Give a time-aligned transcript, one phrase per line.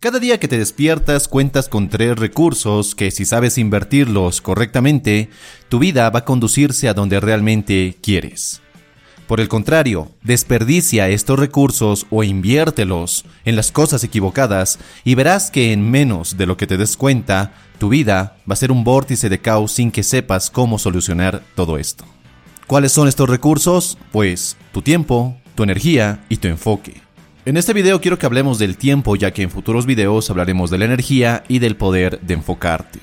[0.00, 5.28] Cada día que te despiertas cuentas con tres recursos que si sabes invertirlos correctamente,
[5.68, 8.62] tu vida va a conducirse a donde realmente quieres.
[9.26, 15.70] Por el contrario, desperdicia estos recursos o inviértelos en las cosas equivocadas y verás que
[15.70, 19.28] en menos de lo que te des cuenta, tu vida va a ser un vórtice
[19.28, 22.06] de caos sin que sepas cómo solucionar todo esto.
[22.66, 23.98] ¿Cuáles son estos recursos?
[24.12, 27.02] Pues tu tiempo, tu energía y tu enfoque.
[27.50, 30.78] En este video quiero que hablemos del tiempo ya que en futuros videos hablaremos de
[30.78, 33.00] la energía y del poder de enfocarte.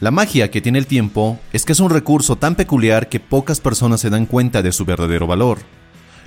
[0.00, 3.60] La magia que tiene el tiempo es que es un recurso tan peculiar que pocas
[3.60, 5.58] personas se dan cuenta de su verdadero valor.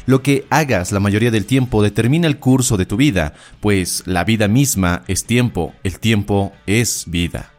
[0.05, 4.23] Lo que hagas la mayoría del tiempo determina el curso de tu vida, pues la
[4.23, 7.56] vida misma es tiempo, el tiempo es vida.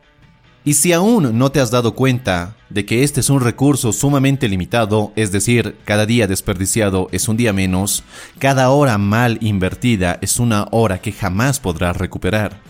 [0.69, 4.51] Y si aún no te has dado cuenta de que este es un recurso sumamente
[4.51, 8.05] limitado, es decir, cada día desperdiciado es un día menos,
[8.39, 12.61] cada hora mal invertida es una hora que jamás podrás recuperar.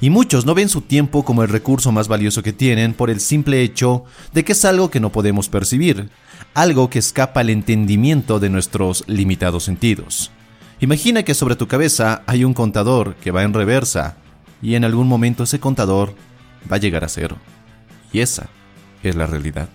[0.00, 3.18] Y muchos no ven su tiempo como el recurso más valioso que tienen por el
[3.18, 6.08] simple hecho de que es algo que no podemos percibir,
[6.54, 10.30] algo que escapa al entendimiento de nuestros limitados sentidos.
[10.78, 14.18] Imagina que sobre tu cabeza hay un contador que va en reversa,
[14.62, 16.14] y en algún momento ese contador
[16.70, 17.36] va a llegar a cero.
[18.12, 18.48] Y esa
[19.02, 19.68] es la realidad.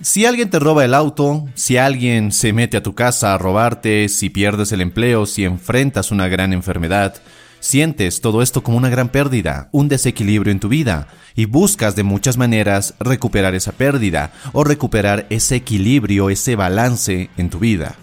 [0.00, 4.08] Si alguien te roba el auto, si alguien se mete a tu casa a robarte,
[4.08, 7.14] si pierdes el empleo, si enfrentas una gran enfermedad,
[7.60, 12.02] sientes todo esto como una gran pérdida, un desequilibrio en tu vida, y buscas de
[12.02, 17.94] muchas maneras recuperar esa pérdida o recuperar ese equilibrio, ese balance en tu vida.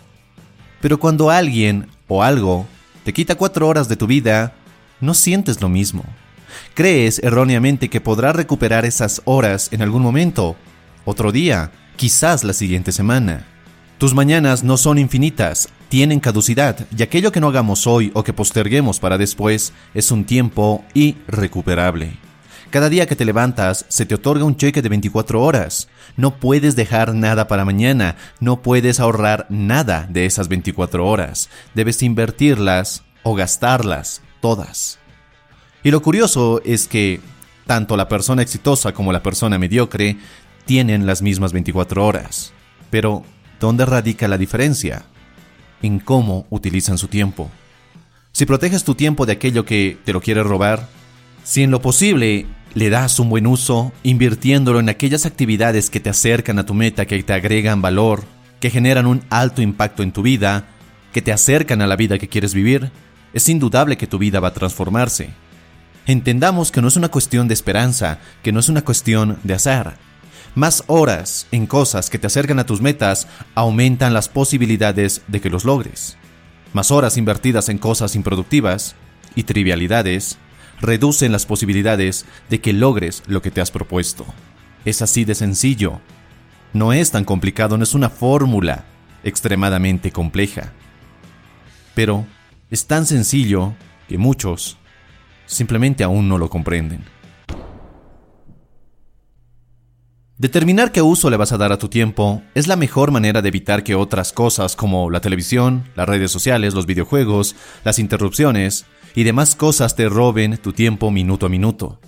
[0.80, 2.66] Pero cuando alguien o algo
[3.04, 4.54] te quita cuatro horas de tu vida,
[5.02, 6.04] no sientes lo mismo.
[6.74, 10.56] Crees erróneamente que podrás recuperar esas horas en algún momento,
[11.06, 13.46] otro día, quizás la siguiente semana.
[13.98, 18.34] Tus mañanas no son infinitas, tienen caducidad, y aquello que no hagamos hoy o que
[18.34, 22.14] posterguemos para después es un tiempo irrecuperable.
[22.70, 25.90] Cada día que te levantas se te otorga un cheque de 24 horas.
[26.16, 31.50] No puedes dejar nada para mañana, no puedes ahorrar nada de esas 24 horas.
[31.74, 35.00] Debes invertirlas o gastarlas todas.
[35.84, 37.22] Y lo curioso es que
[37.66, 40.18] tanto la persona exitosa como la persona mediocre
[40.66, 42.54] tienen las mismas 24 horas.
[42.90, 43.24] Pero,
[43.60, 45.06] ¿dónde radica la diferencia?
[45.82, 47.50] En cómo utilizan su tiempo.
[48.32, 50.88] Si proteges tu tiempo de aquello que te lo quiere robar,
[51.44, 56.10] si en lo posible le das un buen uso, invirtiéndolo en aquellas actividades que te
[56.10, 58.24] acercan a tu meta, que te agregan valor,
[58.60, 60.66] que generan un alto impacto en tu vida,
[61.14, 62.92] que te acercan a la vida que quieres vivir,
[63.34, 65.30] es indudable que tu vida va a transformarse.
[66.06, 69.98] Entendamos que no es una cuestión de esperanza, que no es una cuestión de azar.
[70.56, 75.50] Más horas en cosas que te acercan a tus metas aumentan las posibilidades de que
[75.50, 76.18] los logres.
[76.74, 78.96] Más horas invertidas en cosas improductivas
[79.36, 80.38] y trivialidades
[80.82, 84.26] reducen las posibilidades de que logres lo que te has propuesto.
[84.86, 86.00] Es así de sencillo.
[86.74, 88.86] No es tan complicado, no es una fórmula
[89.24, 90.72] extremadamente compleja.
[91.94, 92.26] Pero
[92.70, 93.74] es tan sencillo
[94.08, 94.78] que muchos
[95.46, 97.04] simplemente aún no lo comprenden.
[100.38, 103.50] Determinar qué uso le vas a dar a tu tiempo es la mejor manera de
[103.50, 109.24] evitar que otras cosas como la televisión, las redes sociales, los videojuegos, las interrupciones y
[109.24, 112.00] demás cosas te roben tu tiempo minuto a minuto.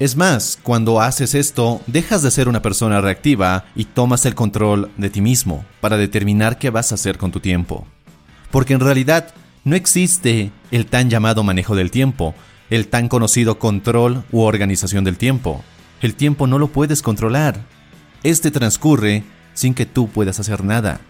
[0.00, 4.90] Es más, cuando haces esto, dejas de ser una persona reactiva y tomas el control
[4.96, 7.86] de ti mismo para determinar qué vas a hacer con tu tiempo.
[8.50, 9.32] Porque en realidad
[9.66, 12.36] no existe el tan llamado manejo del tiempo,
[12.70, 15.64] el tan conocido control u organización del tiempo.
[16.00, 17.64] El tiempo no lo puedes controlar.
[18.22, 21.00] Este transcurre sin que tú puedas hacer nada.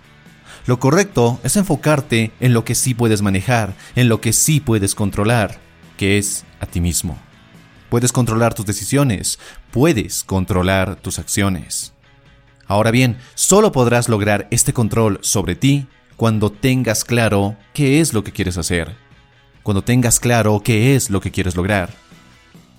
[0.64, 4.94] Lo correcto es enfocarte en lo que sí puedes manejar, en lo que sí puedes
[4.94, 5.58] controlar,
[5.98, 7.18] que es a ti mismo.
[7.90, 9.38] Puedes controlar tus decisiones,
[9.70, 11.92] puedes controlar tus acciones.
[12.66, 18.24] Ahora bien, solo podrás lograr este control sobre ti cuando tengas claro qué es lo
[18.24, 18.96] que quieres hacer,
[19.62, 21.90] cuando tengas claro qué es lo que quieres lograr.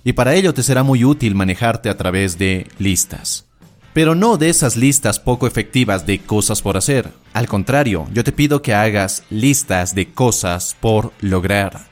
[0.04, 3.46] Y para ello te será muy útil manejarte a través de listas.
[3.92, 7.12] Pero no de esas listas poco efectivas de cosas por hacer.
[7.32, 11.88] Al contrario, yo te pido que hagas listas de cosas por lograr.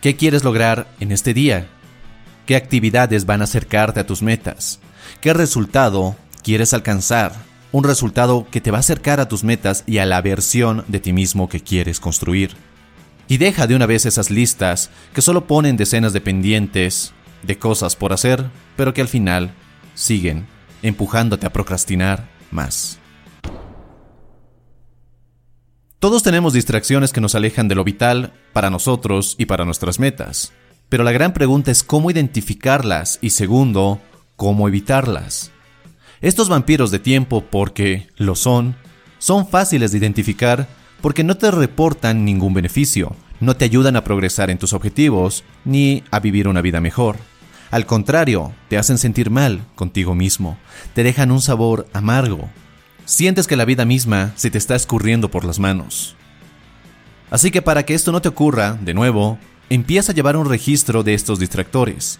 [0.00, 1.68] ¿Qué quieres lograr en este día?
[2.46, 4.80] ¿Qué actividades van a acercarte a tus metas?
[5.20, 7.47] ¿Qué resultado quieres alcanzar?
[7.72, 11.00] Un resultado que te va a acercar a tus metas y a la versión de
[11.00, 12.56] ti mismo que quieres construir.
[13.28, 17.12] Y deja de una vez esas listas que solo ponen decenas de pendientes,
[17.42, 19.52] de cosas por hacer, pero que al final
[19.94, 20.46] siguen
[20.82, 22.98] empujándote a procrastinar más.
[25.98, 30.52] Todos tenemos distracciones que nos alejan de lo vital para nosotros y para nuestras metas.
[30.88, 34.00] Pero la gran pregunta es cómo identificarlas y segundo,
[34.36, 35.50] cómo evitarlas.
[36.20, 38.74] Estos vampiros de tiempo, porque lo son,
[39.18, 40.68] son fáciles de identificar
[41.00, 46.02] porque no te reportan ningún beneficio, no te ayudan a progresar en tus objetivos ni
[46.10, 47.16] a vivir una vida mejor.
[47.70, 50.58] Al contrario, te hacen sentir mal contigo mismo,
[50.92, 52.48] te dejan un sabor amargo,
[53.04, 56.16] sientes que la vida misma se te está escurriendo por las manos.
[57.30, 59.38] Así que para que esto no te ocurra, de nuevo,
[59.70, 62.18] empieza a llevar un registro de estos distractores.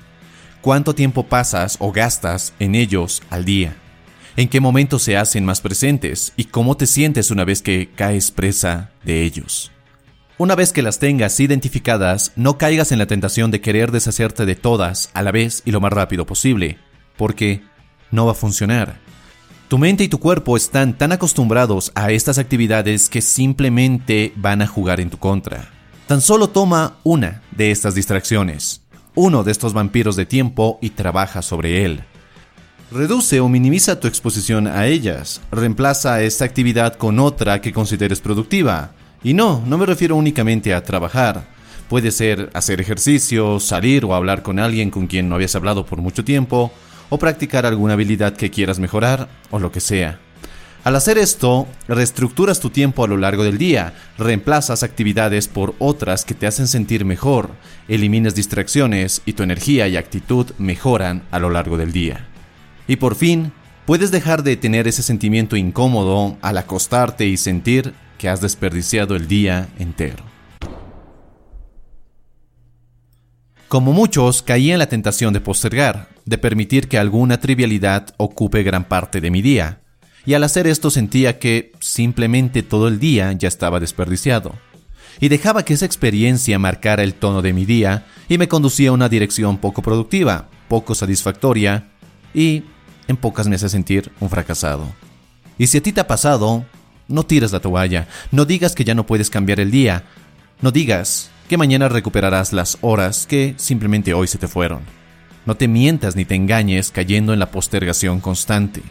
[0.61, 3.75] ¿Cuánto tiempo pasas o gastas en ellos al día?
[4.39, 6.33] ¿En qué momentos se hacen más presentes?
[6.37, 9.73] ¿Y cómo te sientes una vez que caes presa de ellos?
[10.37, 14.55] Una vez que las tengas identificadas, no caigas en la tentación de querer deshacerte de
[14.55, 16.79] todas a la vez y lo más rápido posible,
[17.17, 17.63] porque
[18.13, 19.01] no va a funcionar.
[19.67, 24.69] Tu mente y tu cuerpo están tan acostumbrados a estas actividades que simplemente van a
[24.69, 25.69] jugar en tu contra.
[26.07, 28.83] Tan solo toma una de estas distracciones,
[29.17, 32.05] uno de estos vampiros de tiempo y trabaja sobre él.
[32.91, 35.43] Reduce o minimiza tu exposición a ellas.
[35.53, 38.93] Reemplaza esta actividad con otra que consideres productiva.
[39.23, 41.49] Y no, no me refiero únicamente a trabajar.
[41.91, 46.01] Puede ser hacer ejercicio, salir o hablar con alguien con quien no habías hablado por
[46.01, 46.73] mucho tiempo,
[47.11, 50.19] o practicar alguna habilidad que quieras mejorar o lo que sea.
[50.83, 56.25] Al hacer esto, reestructuras tu tiempo a lo largo del día, reemplazas actividades por otras
[56.25, 57.51] que te hacen sentir mejor,
[57.87, 62.29] eliminas distracciones y tu energía y actitud mejoran a lo largo del día.
[62.89, 63.53] Y por fin,
[63.87, 69.29] puedes dejar de tener ese sentimiento incómodo al acostarte y sentir que has desperdiciado el
[69.29, 70.25] día entero.
[73.69, 78.85] Como muchos, caí en la tentación de postergar, de permitir que alguna trivialidad ocupe gran
[78.85, 79.83] parte de mi día,
[80.25, 84.55] y al hacer esto sentía que simplemente todo el día ya estaba desperdiciado,
[85.21, 88.93] y dejaba que esa experiencia marcara el tono de mi día y me conducía a
[88.93, 91.91] una dirección poco productiva, poco satisfactoria,
[92.33, 92.65] y
[93.09, 94.87] en pocas me sentir un fracasado.
[95.59, 96.65] Y si a ti te ha pasado,
[97.09, 100.05] no tires la toalla, no digas que ya no puedes cambiar el día,
[100.61, 104.83] no digas que mañana recuperarás las horas que simplemente hoy se te fueron.
[105.47, 108.83] No te mientas ni te engañes cayendo en la postergación constante.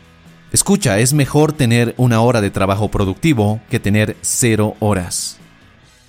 [0.51, 5.37] Escucha, es mejor tener una hora de trabajo productivo que tener cero horas.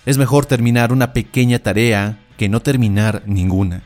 [0.07, 3.83] Es mejor terminar una pequeña tarea que no terminar ninguna.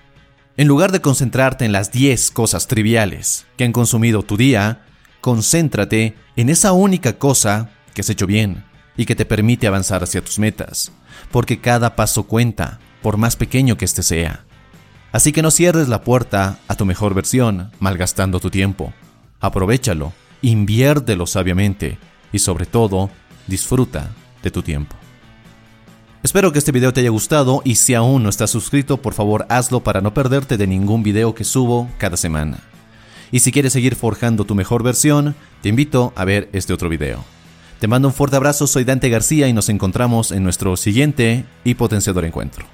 [0.57, 4.85] En lugar de concentrarte en las 10 cosas triviales que han consumido tu día,
[5.21, 8.65] concéntrate en esa única cosa que has hecho bien
[8.97, 10.93] y que te permite avanzar hacia tus metas
[11.31, 14.45] porque cada paso cuenta, por más pequeño que éste sea.
[15.11, 18.93] Así que no cierres la puerta a tu mejor versión, malgastando tu tiempo.
[19.41, 21.99] Aprovechalo, inviértelo sabiamente
[22.33, 23.11] y sobre todo,
[23.47, 24.11] disfruta
[24.43, 25.02] de tu tiempo.
[26.23, 29.45] Espero que este video te haya gustado y si aún no estás suscrito, por favor
[29.49, 32.61] hazlo para no perderte de ningún video que subo cada semana.
[33.33, 37.25] Y si quieres seguir forjando tu mejor versión, te invito a ver este otro video.
[37.81, 41.75] Te mando un fuerte abrazo, soy Dante García y nos encontramos en nuestro siguiente y
[41.75, 42.67] potenciador encuentro.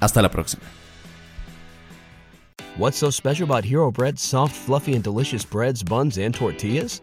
[0.00, 0.62] Hasta la próxima.
[2.78, 7.02] What's so special about Hero soft, fluffy, and delicious breads, buns, and tortillas?